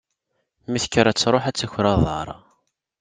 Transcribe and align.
Mi 0.69 0.79
tekker 0.83 1.05
ad 1.07 1.17
truḥ, 1.17 1.43
ad 1.49 1.55
taker 1.57 1.85
aḍar. 1.93 2.27